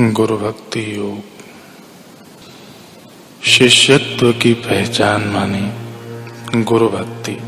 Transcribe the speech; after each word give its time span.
गुरु 0.00 0.36
भक्ति 0.36 0.96
योग। 0.96 1.22
शिष्यत्व 3.46 4.32
की 4.32 4.52
पहचान 4.52 5.20
माने 5.22 6.62
गुरु 6.62 6.88
भक्ति 6.88 7.38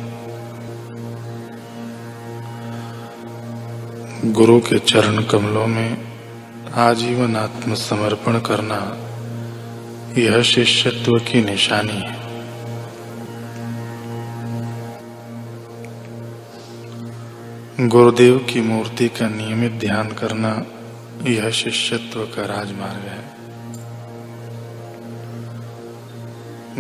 गुरु 4.31 4.61
के 4.61 4.79
चरण 4.79 5.23
कमलों 5.23 5.67
में 5.67 5.99
आजीवन 6.75 7.37
आत्मसमर्पण 7.37 8.39
करना 8.39 8.81
यह 10.21 10.43
शिष्यत्व 10.43 11.19
की 11.19 11.45
निशानी 11.45 12.01
है। 12.01 12.19
गुरुदेव 17.89 18.39
की 18.39 18.61
मूर्ति 18.61 19.09
का 19.09 19.29
नियमित 19.29 19.73
ध्यान 19.73 20.09
करना 20.09 20.67
यह 21.27 21.51
शिष्यत्व 21.51 22.25
का 22.25 22.45
राजमार्ग 22.45 23.09
है। 23.09 23.39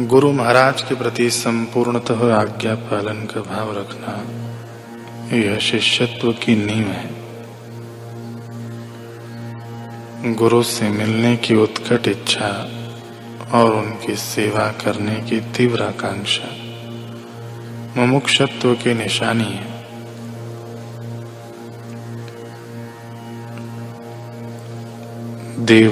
गुरु 0.06 0.32
महाराज 0.32 0.82
के 0.82 0.94
प्रति 0.94 1.30
संपूर्णतः 1.30 2.34
आज्ञा 2.34 2.74
पालन 2.74 3.26
का 3.26 3.40
भाव 3.40 3.78
रखना 3.78 4.22
यह 5.36 5.58
शिष्यत्व 5.58 6.32
की 6.32 6.54
नींव 6.54 6.88
है। 6.88 7.18
गुरु 10.34 10.62
से 10.62 10.88
मिलने 10.88 11.36
की 11.36 11.54
उत्कट 11.54 12.08
इच्छा 12.08 12.68
और 13.52 13.74
उनकी 13.74 14.16
सेवा 14.16 14.68
करने 14.68 15.14
की 15.14 15.40
तीव्र 15.40 15.82
आकांक्षा, 15.82 16.48
मुमुक्षत्व 18.00 18.74
की 18.74 18.94
निशानी 18.94 19.44
है। 19.44 19.77
देव, 25.58 25.90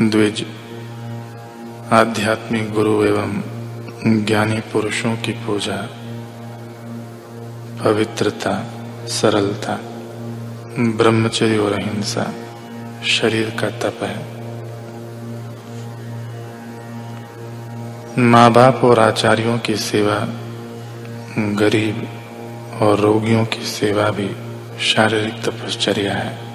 द्विज, 0.00 0.46
आध्यात्मिक 1.92 2.72
गुरु 2.72 3.04
एवं 3.04 3.42
ज्ञानी 4.24 4.60
पुरुषों 4.60 5.16
की 5.16 5.32
पूजा, 5.32 5.88
पवित्रता, 7.84 8.66
सरलता, 9.06 9.78
ब्रह्मचर्य 10.78 11.58
और 11.58 11.72
अहिंसा, 11.72 12.32
शरीर 13.06 13.50
का 13.60 13.70
तप 13.70 14.02
है। 14.02 14.24
माँ 18.18 18.52
बाप 18.52 18.84
और 18.84 18.98
आचार्यों 18.98 19.58
की 19.58 19.76
सेवा, 19.76 20.28
गरीब 21.38 22.08
और 22.82 22.98
रोगियों 22.98 23.44
की 23.44 23.64
सेवा 23.64 24.10
भी 24.10 24.30
शारीरिक 24.80 25.42
तपश्चर्या 25.42 26.14
है। 26.14 26.49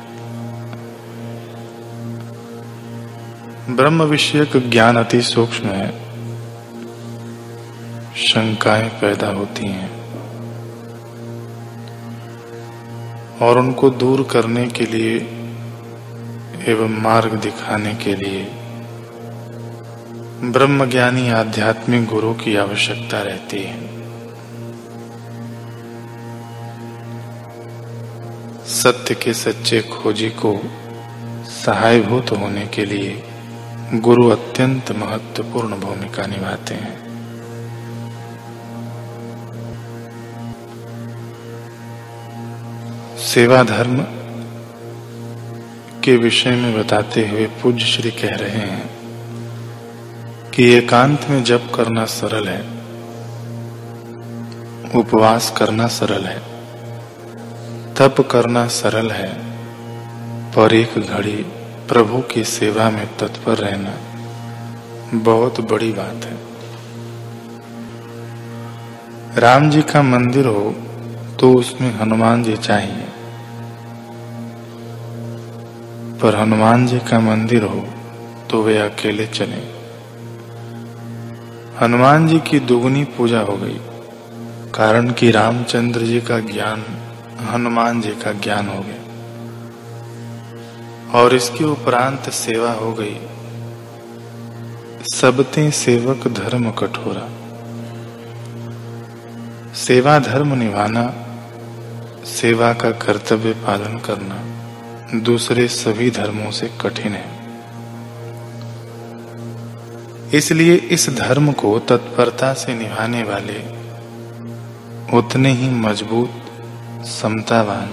ब्रह्म 3.69 4.03
विषयक 4.03 4.69
ज्ञान 4.69 4.97
अति 4.97 5.21
सूक्ष्म 5.21 5.67
है। 5.67 5.91
शंकाएँ 8.15 8.89
पैदा 8.89 9.27
होती 9.27 9.67
हैं। 9.67 9.91
और 13.41 13.59
उनको 13.59 13.89
दूर 13.89 14.23
करने 14.23 14.67
के 14.67 14.85
लिए 14.85 15.17
एवं 16.67 17.01
मार्ग 17.01 17.33
दिखाने 17.33 17.95
के 17.95 18.15
लिए 18.15 18.45
ब्रह्मज्ञानी 20.51 21.29
आध्यात्मिक 21.29 22.05
गुरु 22.05 22.33
की 22.33 22.55
आवश्यकता 22.55 23.21
रहती 23.21 23.63
है। 23.63 23.87
सत्य 28.65 29.15
के 29.15 29.33
सच्चे 29.33 29.81
खोजी 29.81 30.29
को 30.29 30.59
सहायभूत 31.45 32.31
होने 32.31 32.65
के 32.65 32.85
लिए 32.85 33.23
गुरु 33.99 34.29
अत्यंत 34.29 34.91
महत्वपूर्ण 34.91 35.79
भूमिका 35.79 36.25
निभाते 36.25 36.73
हैं। 36.73 36.93
सेवा 43.17 43.63
धर्म 43.63 43.97
के 46.03 46.15
विषय 46.17 46.51
में 46.51 46.79
बताते 46.79 47.27
हुए 47.27 47.45
पूज्य 47.61 47.85
श्री 47.85 48.11
कह 48.11 48.35
रहे 48.35 48.65
हैं 48.67 48.89
कि 50.51 50.69
एकांत 50.73 51.27
में 51.29 51.43
जप 51.43 51.71
करना 51.75 52.05
सरल 52.05 52.47
है, 52.47 52.61
उपवास 54.95 55.53
करना 55.57 55.87
सरल 55.87 56.25
है, 56.25 56.39
तप 57.95 58.21
करना 58.31 58.67
सरल 58.67 59.11
है, 59.11 59.29
पर 60.51 60.73
एक 60.73 60.97
घड़ी 60.99 61.45
प्रभु 61.89 62.19
की 62.21 62.43
सेवा 62.43 62.89
में 62.89 63.05
तत्पर 63.17 63.57
रहना 63.57 63.91
बहुत 65.23 65.59
बड़ी 65.61 65.91
बात 65.93 66.25
है। 66.25 66.37
राम 69.37 69.69
जी 69.69 69.81
का 69.81 70.01
मंदिर 70.01 70.45
हो 70.45 70.73
तो 71.39 71.53
उसमें 71.53 71.91
हनुमान 71.95 72.43
जी 72.43 72.55
चाहिए। 72.57 73.05
पर 76.19 76.35
हनुमान 76.35 76.87
जी 76.87 76.99
का 76.99 77.19
मंदिर 77.19 77.63
हो 77.63 77.85
तो 78.49 78.61
वे 78.63 78.77
अकेले 78.79 79.27
चले। 79.27 79.61
हनुमान 81.79 82.27
जी 82.27 82.39
की 82.39 82.59
दुगनी 82.59 83.03
पूजा 83.17 83.39
हो 83.41 83.57
गई, 83.57 83.79
कारण 84.73 85.11
कि 85.11 85.31
रामचंद्र 85.31 86.01
जी 86.01 86.21
का 86.21 86.39
ज्ञान, 86.39 86.83
हनुमान 87.51 88.01
जी 88.01 88.15
का 88.15 88.31
ज्ञान 88.31 88.67
हो 88.67 88.81
गया। 88.81 89.04
और 91.15 91.35
इसके 91.35 91.63
उपरांत 91.63 92.29
सेवा 92.29 92.71
हो 92.71 92.93
गई। 92.93 93.19
सबते 95.15 95.71
सेवक 95.71 96.27
धर्म 96.27 96.71
कठोरा। 96.71 97.29
सेवा 99.73 100.19
धर्म 100.19 100.53
निभाना, 100.53 101.13
सेवा 102.25 102.73
का 102.73 102.91
कर्तव्य 102.91 103.51
पालन 103.51 103.97
करना 103.97 104.37
दूसरे 105.19 105.67
सभी 105.67 106.11
धर्मों 106.11 106.51
से 106.51 106.71
कठिन 106.81 107.11
है। 107.11 107.35
इसलिए 110.33 110.75
इस 110.75 111.09
धर्म 111.09 111.51
को 111.51 111.79
तत्परता 111.79 112.53
से 112.53 112.75
निभाने 112.75 113.23
वाले 113.23 113.75
उतने 115.17 115.51
ही 115.51 115.69
मज़बूत, 115.69 116.31
समतावान, 117.05 117.89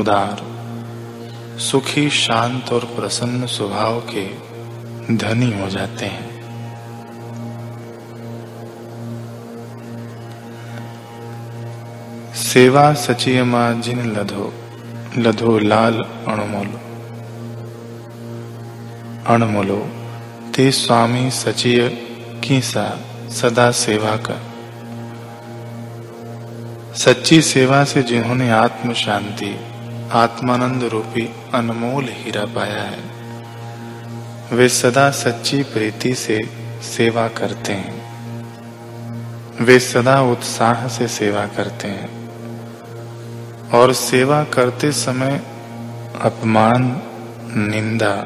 उदार 0.00 0.53
सुखी, 1.58 2.10
शांत 2.10 2.72
और 2.72 2.84
प्रसन्न 2.84 3.46
स्वभाव 3.46 4.00
के 4.00 4.54
धनी 5.16 5.60
हो 5.60 5.68
जाते 5.68 6.06
हैं। 6.06 6.34
सेवा 12.34 12.94
सचियमा 12.94 13.72
जिन 13.72 14.12
लधो 14.12 14.54
लधो 15.18 15.58
लाल 15.58 15.94
अणमोलो। 16.28 16.80
अणमोलो, 19.26 19.88
ते 20.54 20.70
स्वामी 20.70 21.30
सचिय 21.30 21.88
की 22.44 22.60
सा, 22.60 23.00
सदा 23.30 23.70
सेवा 23.70 24.16
कर। 24.16 24.40
सच्ची 26.94 27.42
सेवा 27.42 27.84
से 27.84 28.02
जिन्होंने 28.02 28.50
आत्म 28.50 28.92
शांति 28.92 29.73
आत्मानंद 30.12 30.84
रूपी 30.84 31.34
अनमोल 31.54 32.08
हीरा 32.10 32.44
पाया 32.44 32.82
है। 32.82 33.14
वे 34.52 34.68
सदा 34.68 35.10
सच्ची 35.10 35.62
प्रीति 35.62 36.14
से 36.14 36.40
सेवा 36.82 37.28
करते 37.28 37.72
हैं। 37.72 38.04
वे 39.60 39.78
सदा 39.80 40.22
उत्साह 40.22 40.88
से 40.88 41.08
सेवा 41.08 41.46
करते 41.46 41.88
हैं। 41.88 42.24
और 43.70 43.92
सेवा 43.92 44.44
करते 44.44 44.92
समय 44.92 45.42
अपमान, 46.20 47.02
निंदा, 47.56 48.24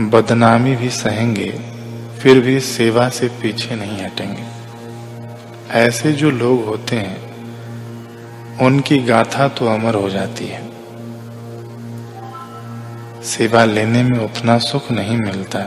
बदनामी 0.00 0.76
भी 0.76 0.90
सहेंगे, 0.90 1.50
फिर 2.20 2.40
भी 2.40 2.60
सेवा 2.60 3.08
से 3.08 3.28
पीछे 3.28 3.76
नहीं 3.76 4.04
हटेंगे। 4.04 4.44
ऐसे 5.70 6.12
जो 6.12 6.30
लोग 6.30 6.64
होते 6.64 6.96
हैं 6.96 7.27
उनकी 8.62 8.98
गाथा 8.98 9.48
तो 9.48 9.66
अमर 9.66 9.94
हो 9.94 10.08
जाती 10.10 10.46
है। 10.46 10.62
सेवा 13.24 13.64
लेने 13.64 14.02
में 14.02 14.18
उतना 14.18 14.58
सुख 14.58 14.90
नहीं 14.92 15.16
मिलता, 15.16 15.60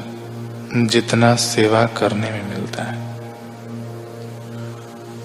जितना 0.88 1.36
सेवा 1.36 1.86
करने 1.98 2.32
में 2.32 2.44
मिलता 2.50 2.84
है। 2.84 3.00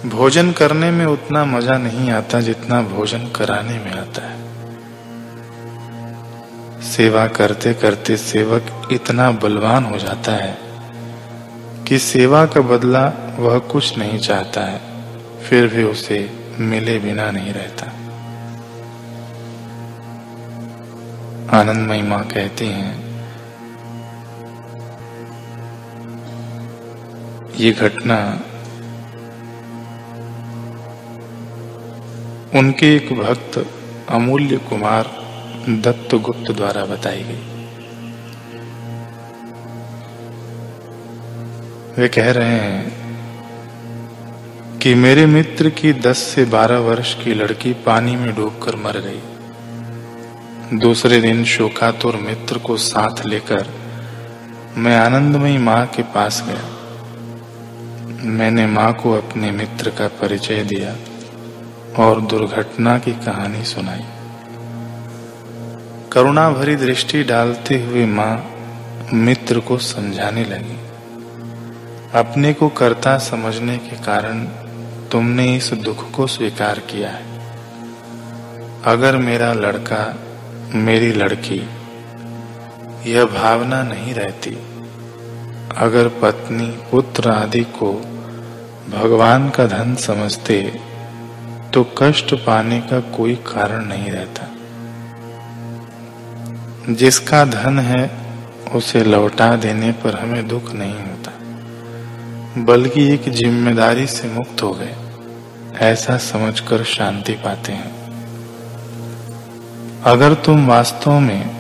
भोजन 0.09 0.53
करने 0.53 0.91
में 0.91 1.05
उतना 1.07 1.45
मज़ा 1.45 1.77
नहीं 1.79 2.11
आता, 2.11 2.41
जितना 2.41 2.81
भोजन 2.85 3.27
कराने 3.37 3.79
में 3.79 3.93
आता 3.93 4.23
है। 4.23 4.37
सेवा 6.87 7.27
करते 7.29 7.73
करते 7.75 8.17
सेवक 8.17 8.89
इतना 8.93 9.31
बलवान 9.33 9.85
हो 9.85 9.99
जाता 9.99 10.33
है 10.35 10.57
कि 11.89 11.99
सेवा 11.99 12.45
का 12.47 12.61
बदला 12.67 13.05
वह 13.39 13.59
कुछ 13.69 13.97
नहीं 13.99 14.19
चाहता 14.19 14.61
है, 14.63 14.81
फिर 15.43 15.67
भी 15.67 15.83
उसे 15.85 16.19
मिले 16.61 16.99
बिना 16.99 17.31
नहीं 17.31 17.53
रहता। 17.53 17.87
आनंदमयी 21.59 22.03
माँ 22.03 22.23
कहती 22.25 22.67
हैं, 22.67 22.95
ये 27.57 27.73
घटना 27.73 28.19
उनके 32.59 32.95
एक 32.97 33.13
भक्त 33.13 33.59
अमूल्य 34.11 34.57
कुमार 34.69 35.11
दत्तगुप्त 35.69 36.51
द्वारा 36.53 36.85
बताई 36.85 37.23
गई। 37.23 37.45
वे 41.97 42.09
कह 42.09 42.31
रहे 42.31 42.59
हैं 42.61 42.96
कि 44.87 44.95
मेरे 44.95 45.27
मित्र 45.27 45.71
की 45.71 45.93
10 45.93 46.19
से 46.19 46.45
12 46.45 46.77
वर्ष 46.77 47.25
की 47.25 47.35
लड़की 47.35 47.73
पानी 47.73 48.17
में 48.17 48.37
डूबकर 48.37 48.77
मर 48.77 48.99
गई। 48.99 50.79
दूसरे 50.79 51.21
दिन 51.21 51.45
शोकातुर 51.45 52.17
मित्र 52.17 52.59
को 52.59 52.77
साथ 52.77 53.27
लेकर 53.27 53.67
मैं 54.77 54.99
आनंदमयी 54.99 55.59
माँ 55.59 55.87
के 55.87 56.03
पास 56.03 56.45
गया। 56.47 56.65
मैंने 58.23 58.67
माँ 58.67 58.93
को 58.93 59.13
अपने 59.13 59.51
मित्र 59.51 59.91
का 59.91 60.09
परिचय 60.09 60.63
दिया 60.63 60.97
और 62.03 62.21
दुर्घटना 62.21 62.99
की 62.99 63.13
कहानी 63.13 63.65
सुनाई। 63.65 64.05
करुणा 66.13 66.51
भरी 66.51 66.77
दृष्टि 66.77 67.23
डालते 67.23 67.83
हुए 67.83 68.07
माँ 68.07 68.51
मित्र 69.13 69.61
को 69.61 69.79
समझाने 69.79 70.45
लगी। 70.45 70.79
अपने 72.15 72.53
को 72.53 72.69
कर्ता 72.69 73.19
समझने 73.19 73.79
के 73.79 73.97
कारण 73.97 74.49
तुमने 75.13 75.57
इस 75.57 75.73
दुख 75.73 76.11
को 76.11 76.27
स्वीकार 76.27 76.79
किया 76.79 77.11
है। 77.11 77.25
अगर 78.85 79.17
मेरा 79.17 79.53
लड़का 79.53 80.17
मेरी 80.75 81.13
लड़की, 81.13 81.63
यह 83.07 83.25
भावना 83.25 83.83
नहीं 83.83 84.15
रहती। 84.15 84.59
अगर 85.77 86.09
पत्नी, 86.23 86.67
पुत्र 86.91 87.31
आदि 87.31 87.65
को 87.65 87.93
भगवान 88.91 89.51
का 89.51 89.67
धन 89.67 89.95
समझते 89.95 90.81
तो 91.75 91.85
कष्ट 91.99 92.35
पाने 92.35 92.81
का 92.81 93.01
कोई 93.01 93.35
कारण 93.35 93.85
नहीं 93.85 94.11
रहता। 94.11 94.45
जिसका 96.95 97.45
धन 97.45 97.79
है, 97.79 98.11
उसे 98.75 99.05
लौटा 99.05 99.57
देने 99.57 99.93
पर 99.93 100.15
हमें 100.15 100.49
दुख 100.49 100.73
नहीं 100.73 100.95
होता। 100.95 101.26
बल्कि 102.59 103.03
एक 103.13 103.29
ज़िम्मेदारी 103.31 104.07
से 104.07 104.29
मुक्त 104.29 104.63
हो 104.63 104.73
गए। 104.73 104.95
ऐसा 105.83 106.17
समझकर 106.19 106.85
शांति 106.85 107.33
पाते 107.35 107.73
हैं। 107.73 107.95
अगर 110.07 110.35
तुम 110.45 110.67
वास्तव 110.67 111.19
में 111.21 111.51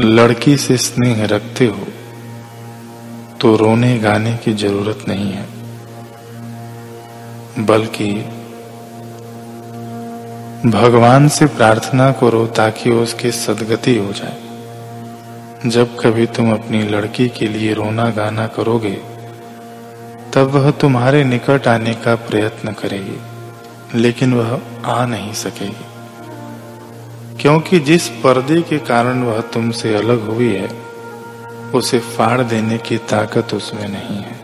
लड़की 0.00 0.56
से 0.56 0.76
स्नेह 0.76 1.24
रखते 1.26 1.66
हो 1.66 1.86
तो 3.40 3.54
रोने 3.56 3.98
गाने 3.98 4.36
की 4.36 4.52
ज़रूरत 4.54 5.04
नहीं 5.08 5.30
है। 5.32 5.46
बल्कि 7.66 8.12
भगवान 10.70 11.28
से 11.28 11.46
प्रार्थना 11.48 12.10
करो 12.12 12.46
ताकि 12.56 12.90
उसकी 12.92 13.30
सदगति 13.32 13.96
हो 13.96 14.12
जाए। 14.12 14.47
जब 15.66 16.00
कभी 16.00 16.26
तुम 16.26 16.52
अपनी 16.52 16.82
लड़की 16.82 17.28
के 17.28 17.48
लिए 17.48 17.74
रोना 17.74 18.10
गाना 18.10 18.46
करोगे, 18.46 19.00
तब 20.34 20.50
वह 20.54 20.70
तुम्हारे 20.70 21.24
निकट 21.24 21.68
आने 21.68 21.94
का 21.94 22.14
प्रयत्न 22.14 22.72
करेगी, 22.72 23.18
लेकिन 23.98 24.34
वह 24.34 24.60
आ 24.84 25.06
नहीं 25.06 25.32
सकेगी। 25.32 25.84
क्योंकि 27.42 27.78
जिस 27.78 28.08
पर्दे 28.08 28.62
के 28.62 28.78
कारण 28.78 29.22
वह 29.22 29.40
तुमसे 29.40 29.94
अलग 29.94 30.28
हुई 30.28 30.54
है, 30.54 30.68
उसे 31.74 31.98
फाड़ 31.98 32.40
देने 32.40 32.78
की 32.78 32.98
ताकत 32.98 33.54
उसमें 33.54 33.88
नहीं 33.88 34.18
है। 34.18 34.38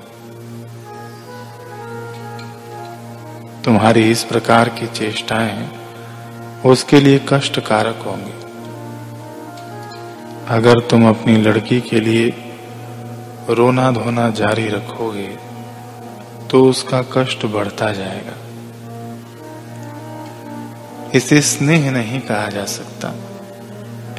तुम्हारी 3.65 4.11
इस 4.11 4.25
प्रकार 4.25 4.69
की 4.69 4.87
चेष्टाएँ 4.87 5.69
उसके 6.67 7.01
लिए 7.01 7.21
कष्टकारक 7.29 7.99
होंगी। 8.07 8.44
अगर 10.49 10.81
तुम 10.81 11.09
अपनी 11.09 11.37
लड़की 11.37 11.81
के 11.81 12.01
लिए 12.01 12.35
रोना 13.51 13.91
धोना 13.91 14.31
जारी 14.31 14.69
रखोगे 14.69 15.29
तो 16.51 16.65
उसका 16.65 17.03
कष्ट 17.13 17.47
बढ़ता 17.47 17.93
जाएगा। 17.93 18.37
इसे 21.15 21.41
स्नेह 21.41 21.91
नहीं 21.91 22.21
कहा 22.21 22.49
जा 22.49 22.65
सकता। 22.65 23.15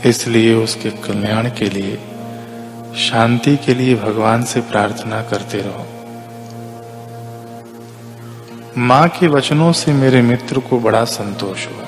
इसलिए 0.06 0.54
उसके 0.54 0.90
कल्याण 0.90 1.50
के 1.50 1.70
लिए, 1.70 1.96
शांति 2.96 3.56
के 3.58 3.74
लिए 3.74 3.96
भगवान 3.96 4.44
से 4.44 4.62
प्रार्थना 4.62 5.22
करते 5.22 5.58
रहो। 5.58 5.86
माँ 8.78 9.08
के 9.10 9.28
वचनों 9.28 9.72
से 9.72 9.94
मेरे 9.94 10.22
मित्र 10.22 10.60
को 10.60 10.80
बड़ा 10.80 11.04
संतोष 11.06 11.68
हुआ। 11.68 11.85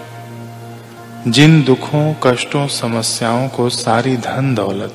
जिन 1.27 1.63
दुखों, 1.63 2.13
कष्टों, 2.24 2.68
समस्याओं 2.68 3.47
को 3.50 3.69
सारी 3.69 4.18
धन 4.18 4.56
दौलत, 4.56 4.94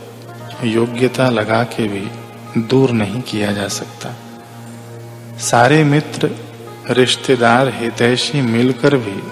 योग्यता 0.64 1.31
लगा 1.31 1.62
के 1.64 1.88
भी 1.88 2.08
दूर 2.61 2.90
नहीं 2.90 3.23
किया 3.23 3.52
जा 3.52 3.69
सकता। 3.69 4.14
सारे 5.38 5.84
मित्र, 5.84 6.31
रिश्तेदार, 6.90 7.69
हितैषी 7.75 8.40
मिलकर 8.40 8.96
भी 8.96 9.23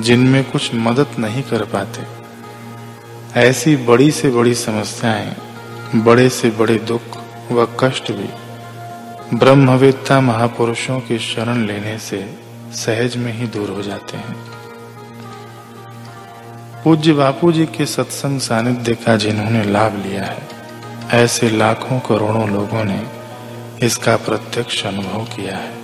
जिनमें 0.00 0.44
कुछ 0.44 0.74
मदद 0.74 1.06
नहीं 1.18 1.42
कर 1.42 1.64
पाते। 1.64 2.02
ऐसी 3.40 3.76
बड़ी 3.76 4.10
से 4.10 4.30
बड़ी 4.30 4.54
समस्याएँ, 4.54 5.36
बड़े 5.94 6.28
से 6.28 6.50
बड़े 6.50 6.78
दुख 6.78 7.02
व 7.52 7.68
कष्ट 7.80 8.12
भी 8.12 8.28
ब्रह्मवेत्ता 9.36 10.20
महापुरुषों 10.20 11.00
की 11.00 11.18
शरण 11.18 11.66
लेने 11.66 11.98
से 11.98 12.34
सहज 12.72 13.16
में 13.16 13.32
ही 13.32 13.46
दूर 13.46 13.70
हो 13.70 13.82
जाते 13.82 14.16
हैं। 14.16 14.63
पूज्य 16.84 17.12
बापू 17.12 17.52
जी 17.52 17.64
के 17.66 17.84
सत्संग 17.86 18.40
सानिध्य 18.40 18.94
का 18.94 19.16
जिन्होंने 19.16 19.62
लाभ 19.64 19.94
लिया 19.96 20.24
है, 20.24 20.42
ऐसे 21.12 21.48
लाखों 21.50 21.98
करोड़ों 22.00 22.48
लोगों 22.48 22.84
ने 22.84 23.00
इसका 23.82 24.16
प्रत्यक्ष 24.16 24.84
अनुभव 24.86 25.24
किया 25.24 25.56
है। 25.56 25.83